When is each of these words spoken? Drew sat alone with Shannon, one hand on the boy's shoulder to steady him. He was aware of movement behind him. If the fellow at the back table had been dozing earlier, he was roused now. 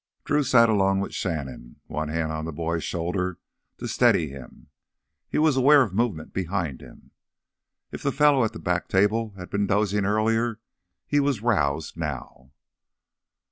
Drew 0.25 0.41
sat 0.41 0.67
alone 0.67 0.99
with 0.99 1.13
Shannon, 1.13 1.75
one 1.85 2.09
hand 2.09 2.31
on 2.31 2.45
the 2.45 2.51
boy's 2.51 2.83
shoulder 2.83 3.37
to 3.77 3.87
steady 3.87 4.29
him. 4.29 4.69
He 5.29 5.37
was 5.37 5.55
aware 5.55 5.83
of 5.83 5.93
movement 5.93 6.33
behind 6.33 6.81
him. 6.81 7.11
If 7.91 8.01
the 8.01 8.11
fellow 8.11 8.43
at 8.43 8.53
the 8.53 8.57
back 8.57 8.87
table 8.87 9.35
had 9.37 9.51
been 9.51 9.67
dozing 9.67 10.03
earlier, 10.05 10.59
he 11.05 11.19
was 11.19 11.43
roused 11.43 11.97
now. 11.97 12.49